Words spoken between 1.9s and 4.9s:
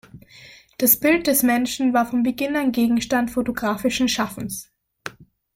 war von Beginn an Gegenstand photographischen Schaffens.